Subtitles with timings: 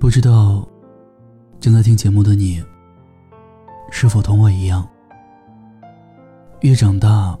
[0.00, 0.66] 不知道
[1.58, 2.62] 正在听节目的你，
[3.90, 4.88] 是否同我一样，
[6.60, 7.36] 越长大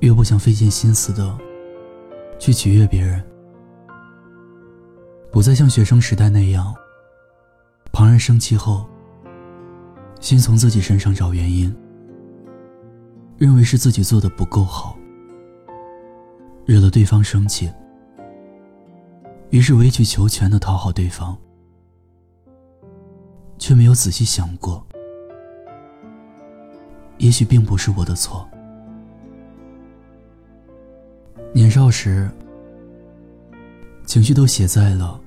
[0.00, 1.38] 越不想费尽心思的
[2.36, 3.22] 去取悦别人，
[5.30, 6.74] 不再像学生时代那样，
[7.92, 8.84] 旁人生气后，
[10.18, 11.72] 先从自己身上找原因，
[13.38, 14.98] 认为是自己做的不够好，
[16.66, 17.72] 惹了对方生气，
[19.50, 21.38] 于是委曲求全的讨好对方。
[23.62, 24.84] 却没有仔细想过，
[27.18, 28.44] 也许并不是我的错。
[31.52, 32.28] 年少时，
[34.04, 35.20] 情绪都写在了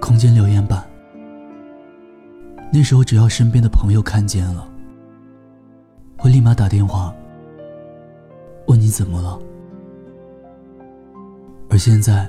[0.00, 0.82] 空间留言板。
[2.72, 4.66] 那时候，只要身边的朋友看见了，
[6.16, 7.14] 会立马打电话
[8.68, 9.38] 问你怎么了。
[11.68, 12.26] 而现在，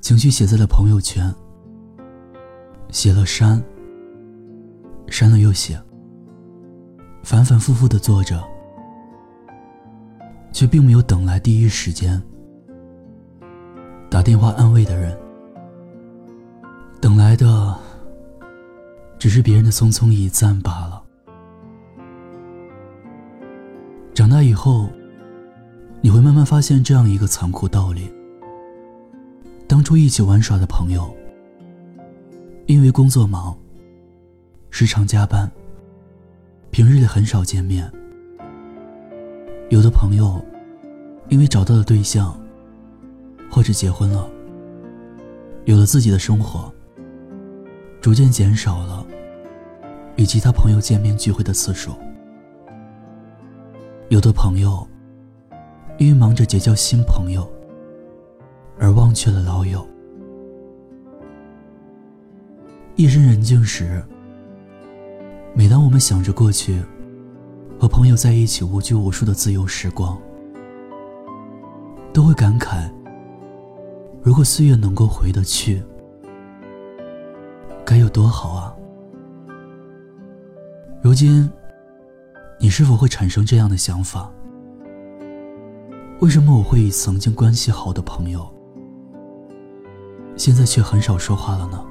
[0.00, 1.34] 情绪写在了朋友圈。
[2.90, 3.62] 写了删，
[5.08, 5.80] 删了又写，
[7.22, 8.42] 反反复复的做着，
[10.52, 12.20] 却并没有等来第一时间
[14.10, 15.16] 打电话安慰的人，
[17.00, 17.76] 等来的
[19.18, 21.02] 只是别人的匆匆一赞罢了。
[24.12, 24.90] 长大以后，
[26.00, 28.12] 你会慢慢发现这样一个残酷道理：
[29.68, 31.16] 当初一起玩耍的朋友。
[32.70, 33.58] 因为工作忙，
[34.70, 35.50] 时常加班，
[36.70, 37.90] 平日里很少见面。
[39.70, 40.40] 有的朋友
[41.30, 42.40] 因为找到了对象，
[43.50, 44.30] 或者结婚了，
[45.64, 46.72] 有了自己的生活，
[48.00, 49.04] 逐渐减少了
[50.14, 51.90] 与其他朋友见面聚会的次数。
[54.10, 54.86] 有的朋友
[55.98, 57.50] 因为忙着结交新朋友，
[58.78, 59.84] 而忘却了老友。
[63.00, 64.04] 夜深人静时，
[65.54, 66.82] 每当我们想着过去
[67.78, 70.20] 和朋友在一起无拘无束的自由时光，
[72.12, 72.90] 都会感慨：
[74.22, 75.82] 如果岁月能够回得去，
[77.86, 78.76] 该有多好啊！
[81.00, 81.50] 如今，
[82.58, 84.30] 你是否会产生这样的想法？
[86.20, 88.46] 为什么我会与曾经关系好的朋友，
[90.36, 91.82] 现在却很少说话了呢？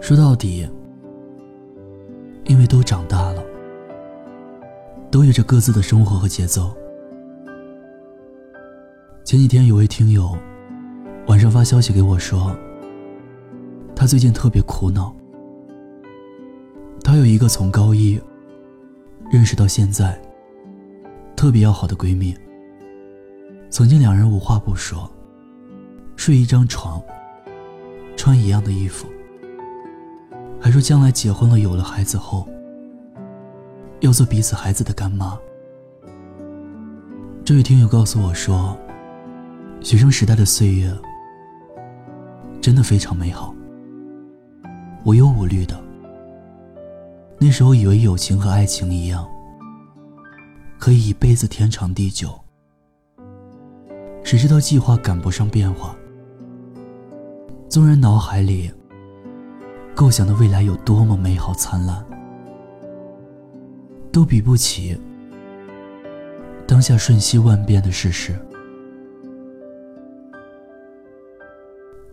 [0.00, 0.66] 说到底，
[2.46, 3.44] 因为都长大了，
[5.10, 6.74] 都有着各自的生活和节奏。
[9.24, 10.36] 前几天有位听友
[11.26, 12.56] 晚上发消息给我说，
[13.94, 15.14] 他最近特别苦恼。
[17.04, 18.20] 他有一个从高一
[19.30, 20.20] 认识到现在
[21.36, 22.34] 特别要好的闺蜜，
[23.68, 25.08] 曾经两人无话不说，
[26.16, 27.00] 睡一张床，
[28.16, 29.06] 穿一样的衣服。
[30.60, 32.46] 还说将来结婚了，有了孩子后，
[34.00, 35.38] 要做彼此孩子的干妈。
[37.42, 38.76] 这位听友告诉我说，
[39.80, 40.94] 学生时代的岁月
[42.60, 43.54] 真的非常美好，
[45.04, 45.82] 无忧无虑的。
[47.38, 49.26] 那时候以为友情和爱情一样，
[50.78, 52.38] 可以一辈子天长地久，
[54.22, 55.96] 谁知道计划赶不上变化，
[57.66, 58.70] 纵然脑海里。
[59.94, 62.04] 构想的未来有多么美好灿烂，
[64.10, 64.98] 都比不起
[66.66, 68.34] 当下瞬息万变的事实。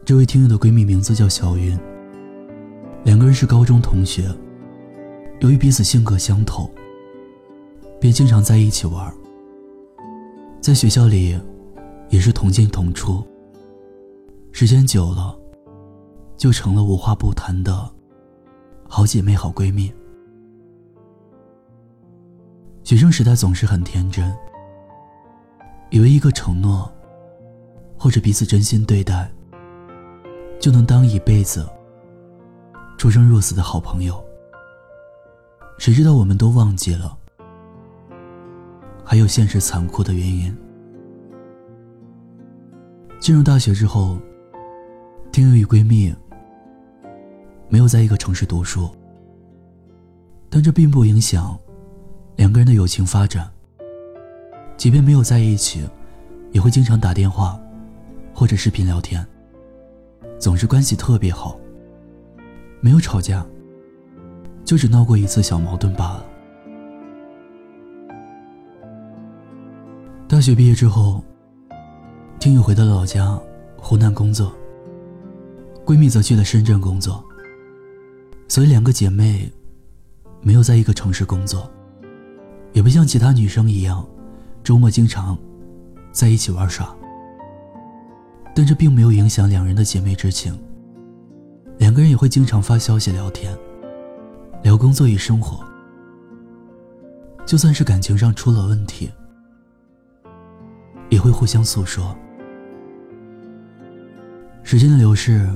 [0.03, 1.77] 这位听友的闺蜜名字叫小云，
[3.03, 4.29] 两个人是高中同学，
[5.39, 6.69] 由于彼此性格相投，
[7.99, 9.13] 便经常在一起玩。
[10.61, 11.39] 在学校里，
[12.09, 13.23] 也是同进同出，
[14.51, 15.37] 时间久了。
[16.37, 17.91] 就成了无话不谈的
[18.87, 19.91] 好姐妹、好闺蜜。
[22.84, 24.34] 学生时代总是很天真，
[25.89, 26.89] 以为一个承诺，
[27.97, 29.29] 或者彼此真心对待，
[30.59, 31.67] 就能当一辈子
[32.97, 34.23] 出生入死的好朋友。
[35.79, 37.17] 谁知道我们都忘记了，
[39.03, 40.55] 还有现实残酷的原因。
[43.19, 44.17] 进入大学之后，
[45.31, 46.16] 听友与闺蜜。
[47.69, 48.90] 没有在一个城市读书，
[50.49, 51.58] 但这并不影响
[52.35, 53.49] 两个人的友情发展。
[54.78, 55.84] 即便没有在一起，
[56.52, 57.59] 也会经常打电话
[58.34, 59.25] 或者视频聊天，
[60.40, 61.59] 总是关系特别好。
[62.79, 63.46] 没有吵架，
[64.64, 66.25] 就只闹过一次小矛盾罢了。
[70.28, 71.23] 大学毕业之后，
[72.40, 73.37] 听友回到了老家
[73.78, 74.53] 湖南工作，
[75.84, 77.25] 闺蜜则去了深圳工作，
[78.47, 79.52] 所以两个姐妹
[80.41, 81.70] 没有在一个城市工作，
[82.73, 84.05] 也不像其他女生一样，
[84.64, 85.38] 周末经常
[86.11, 86.96] 在一起玩耍。
[88.55, 90.58] 但这并没有影响两人的姐妹之情，
[91.78, 93.55] 两个人也会经常发消息聊天，
[94.64, 95.64] 聊工作与生活。
[97.46, 99.09] 就算是感情上出了问题，
[101.09, 102.16] 也会互相诉说。
[104.64, 105.47] 时间的流逝。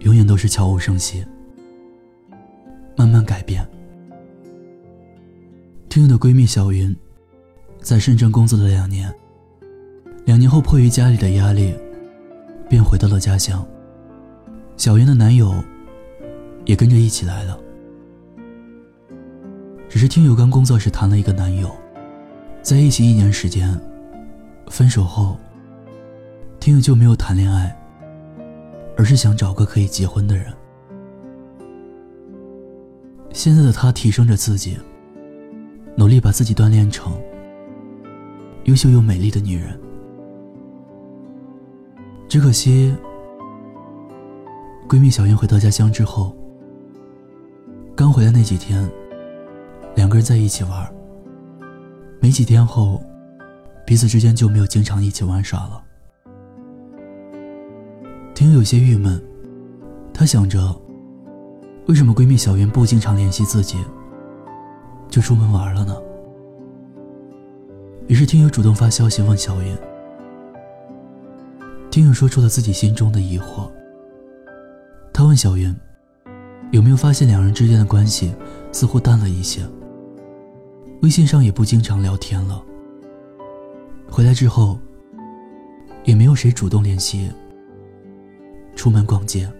[0.00, 1.24] 永远都是悄无声息，
[2.96, 3.66] 慢慢改变。
[5.88, 6.94] 听友的闺蜜小云，
[7.80, 9.12] 在深圳工作了两年，
[10.24, 11.74] 两年后迫于家里的压力，
[12.68, 13.66] 便回到了家乡。
[14.76, 15.52] 小云的男友
[16.64, 17.58] 也跟着一起来了。
[19.88, 21.70] 只是听友刚工作时谈了一个男友，
[22.62, 23.78] 在一起一年时间，
[24.68, 25.36] 分手后，
[26.58, 27.76] 听友就没有谈恋爱。
[28.94, 30.52] 而是想找个可以结婚的人。
[33.32, 34.78] 现在的她提升着自己，
[35.96, 37.12] 努力把自己锻炼成
[38.64, 39.78] 优秀又美丽的女人。
[42.28, 42.94] 只可惜，
[44.88, 46.36] 闺蜜小云回到家乡之后，
[47.94, 48.88] 刚回来那几天，
[49.94, 50.94] 两个人在一起玩。
[52.20, 53.02] 没几天后，
[53.84, 55.82] 彼此之间就没有经常一起玩耍了。
[58.34, 59.22] 婷有些郁闷，
[60.14, 60.80] 她想着，
[61.86, 63.76] 为什么闺蜜小云不经常联系自己，
[65.08, 65.96] 就出门玩了呢？
[68.06, 69.76] 于是听友主动发消息问小云。
[71.90, 73.68] 听友说出了自己心中的疑惑。
[75.12, 75.74] 他问小云，
[76.70, 78.34] 有没有发现两人之间的关系
[78.70, 79.60] 似乎淡了一些，
[81.02, 82.62] 微信上也不经常聊天了。
[84.08, 84.78] 回来之后，
[86.04, 87.30] 也没有谁主动联系。
[88.74, 89.50] 出门逛街，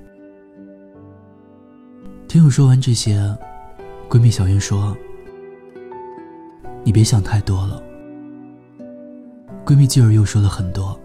[2.33, 3.21] 听友说完这些，
[4.09, 4.97] 闺蜜小云说
[6.83, 7.83] ：“你别想太多了。”
[9.67, 10.99] 闺蜜继而又说了很多。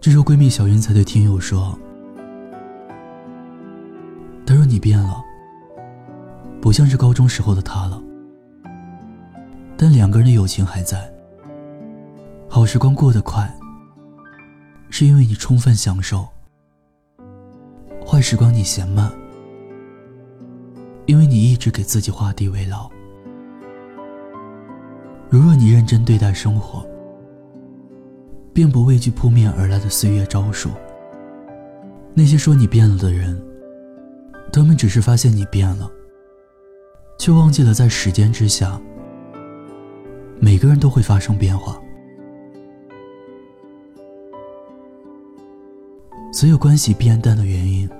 [0.00, 1.78] 这时候，闺蜜小云才对听友说
[4.46, 5.22] ：“她说你变了，
[6.62, 8.02] 不像是高中时候的她了，
[9.76, 11.12] 但两个人的友情还在。
[12.48, 13.54] 好时光过得快，
[14.88, 16.26] 是因为你充分享受。”
[18.02, 19.12] 坏时光你嫌慢，
[21.10, 22.88] 因为你一直给自己画地为牢。
[25.28, 26.86] 如若你认真对待生活，
[28.52, 30.70] 并不畏惧扑面而来的岁月招数。
[32.14, 33.36] 那些说你变了的人，
[34.52, 35.90] 他们只是发现你变了，
[37.18, 38.80] 却忘记了在时间之下，
[40.38, 41.76] 每个人都会发生变化。
[46.32, 47.90] 所有关系变淡的原因。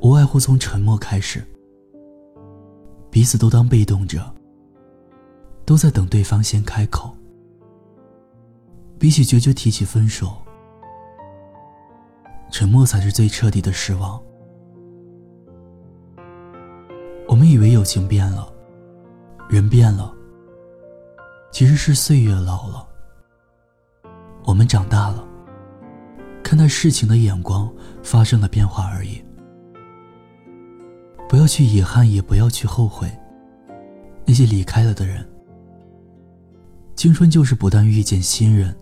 [0.00, 1.42] 无外乎从沉默开始，
[3.16, 4.30] 彼此都当被动者，
[5.64, 7.16] 都在等对方先开口。
[8.98, 10.36] 比起决绝提起分手，
[12.52, 14.20] 沉默才是最彻底的失望。
[17.26, 18.52] 我们以为友情变了，
[19.48, 20.14] 人变了，
[21.50, 22.86] 其实是岁月老了。
[24.44, 25.26] 我们长大了，
[26.42, 29.24] 看待事情的眼光发生了变化而已。
[31.28, 33.10] 不要去遗憾，也不要去后悔。
[34.24, 35.26] 那些离开了的人，
[36.94, 38.74] 青春就是不断遇见新人，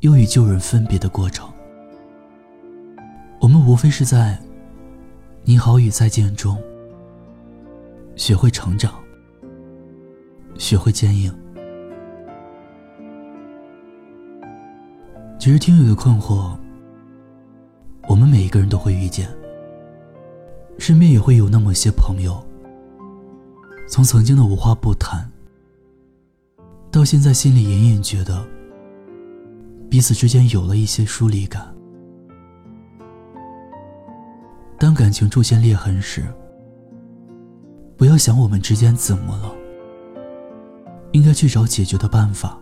[0.00, 1.48] 又与旧人分别的过程。
[3.40, 4.38] 我们无非是在
[5.42, 6.60] 你好与再见中，
[8.16, 8.94] 学会成长，
[10.56, 11.32] 学会坚硬。
[15.38, 16.56] 其实听友的困惑，
[18.08, 19.28] 我们每一个人都会遇见。
[20.78, 22.42] 身边也会有那么些朋友，
[23.88, 25.30] 从曾经的无话不谈，
[26.90, 28.46] 到现在心里隐隐觉得
[29.88, 31.74] 彼此之间有了一些疏离感。
[34.78, 36.26] 当感情出现裂痕时，
[37.96, 39.54] 不要想我们之间怎么了，
[41.12, 42.58] 应该去找解决的办法，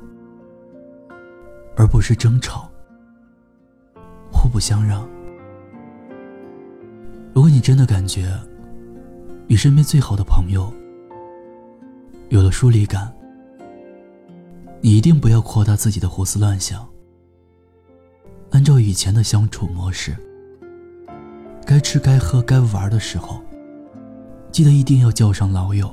[1.75, 2.71] 而不是争吵，
[4.31, 5.12] 互不相让。
[7.35, 8.31] 如果你真的感觉
[9.49, 10.73] 与身边最好的朋友
[12.29, 13.11] 有了疏离感，
[14.83, 16.87] 你一定不要扩大自己的胡思乱想。
[18.51, 20.15] 按照以前的相处模式，
[21.65, 23.41] 该吃该喝该玩的时候，
[24.51, 25.91] 记得一定要叫上老友。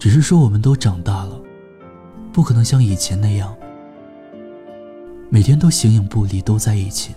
[0.00, 1.40] 只是说我们都长大了，
[2.32, 3.56] 不可能像以前那样
[5.30, 7.14] 每天都形影不离，都在一起，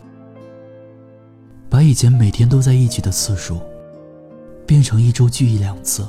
[1.70, 3.60] 把以前每天都在一起的次数，
[4.66, 6.08] 变成一周聚一两次，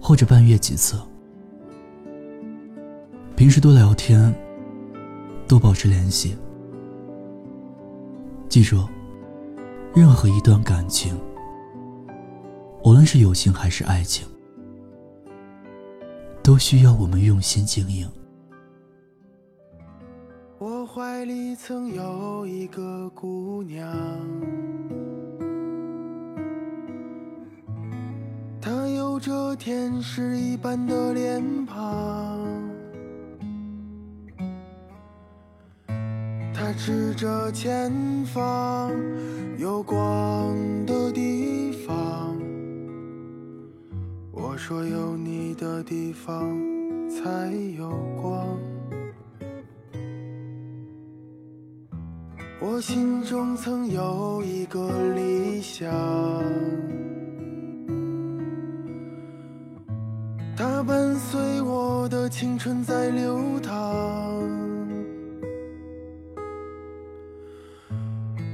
[0.00, 0.96] 或者半月几次。
[3.34, 4.34] 平时多聊天，
[5.46, 6.34] 多保持联系。
[8.48, 8.86] 记住，
[9.94, 11.14] 任何一段感情，
[12.84, 14.26] 无论是友情还是爱情，
[16.42, 18.08] 都需要我们用心经营。
[20.58, 23.86] 我怀里曾有一个姑娘，
[28.58, 32.40] 她有着天使一般的脸庞，
[36.54, 37.92] 她指着前
[38.24, 38.90] 方
[39.58, 42.34] 有光的地方。
[44.32, 46.58] 我说有你的地方
[47.10, 47.90] 才有
[48.22, 48.65] 光。
[52.76, 55.90] 我心中曾有一个理想，
[60.54, 63.72] 它伴随我的青春在流淌。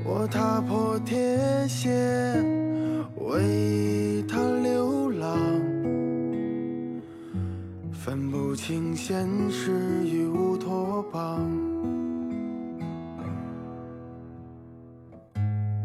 [0.05, 1.91] 我踏破铁鞋
[3.17, 5.37] 为它流浪，
[7.91, 9.73] 分不清现实
[10.07, 11.72] 与乌托邦。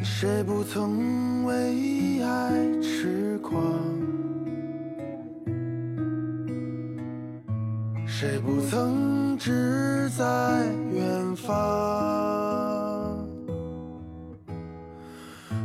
[0.03, 2.51] 谁不曾为爱
[2.81, 3.61] 痴狂？
[8.05, 10.23] 谁不曾志在
[10.91, 11.53] 远方？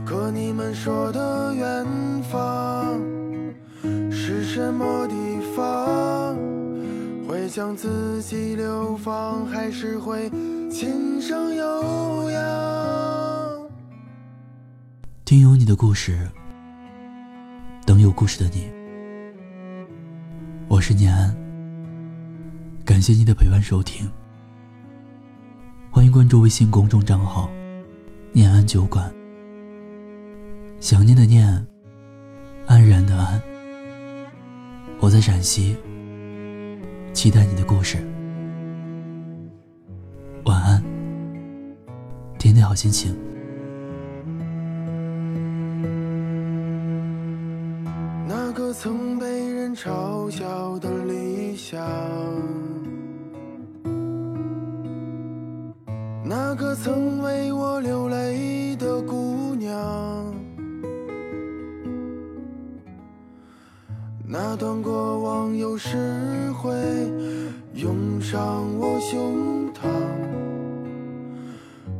[0.04, 1.86] 可你们说的远
[2.30, 3.00] 方
[4.10, 5.14] 是什么地
[5.56, 6.36] 方？
[7.26, 10.28] 会将自己流放，还是会
[10.70, 12.71] 琴声悠扬？
[15.32, 16.28] 听有你的故事，
[17.86, 18.70] 等有故事的你。
[20.68, 21.34] 我是念安，
[22.84, 24.06] 感谢你的陪伴收听。
[25.90, 27.50] 欢迎关注微信公众账号
[28.30, 29.10] “念安酒馆”。
[30.80, 31.66] 想念的念，
[32.66, 33.40] 安然的安。
[35.00, 35.74] 我在陕西，
[37.14, 38.06] 期待你的故事。
[40.44, 40.84] 晚安，
[42.38, 43.16] 天天好心情。
[48.72, 51.78] 曾被人嘲笑的理想，
[56.24, 60.34] 那个曾为我流泪的姑娘，
[64.26, 66.72] 那段过往有时会
[67.74, 69.82] 涌上我胸膛，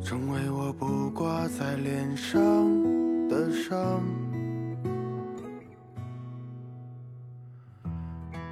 [0.02, 2.41] 成为我不挂在脸上
[3.29, 4.00] 的伤。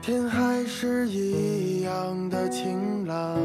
[0.02, 3.36] 天还是一样的晴朗，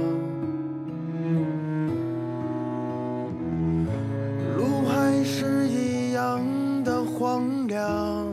[4.58, 6.42] 路还是一样
[6.86, 8.26] 的荒凉。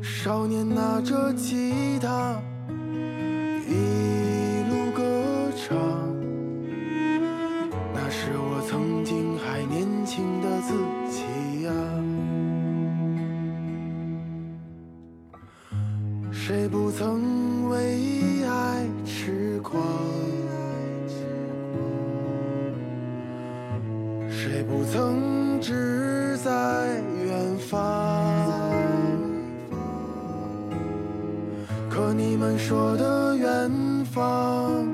[0.00, 1.97] 少年拿着吉他
[16.98, 17.78] 曾为
[18.44, 19.80] 爱痴狂？
[24.28, 26.50] 谁不曾志在
[27.24, 27.80] 远方？
[31.88, 33.70] 可你们说的远
[34.06, 34.84] 方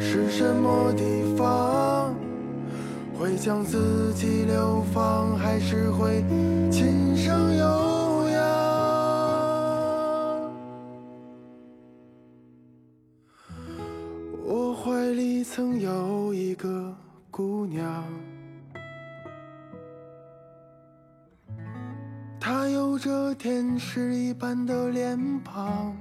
[0.00, 2.12] 是什么地方？
[3.16, 6.24] 会将自己流放，还是会
[6.72, 7.87] 琴声悠？
[15.58, 16.96] 曾有一个
[17.32, 18.04] 姑娘，
[22.38, 25.96] 她有着天使一般的脸庞，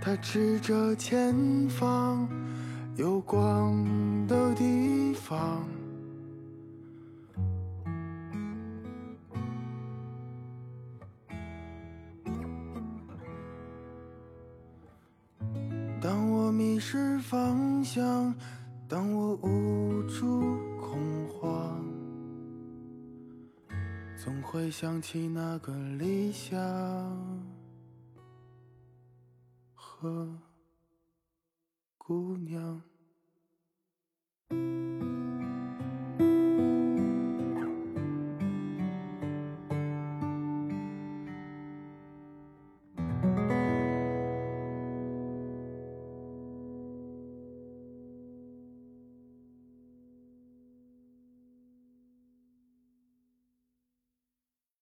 [0.00, 2.28] 她指着前方
[2.96, 5.64] 有光的地方。
[18.92, 20.38] 当我无助
[20.78, 21.82] 恐慌
[24.14, 26.60] 总会想起那个理想
[29.72, 30.28] 和
[31.96, 32.82] 姑娘。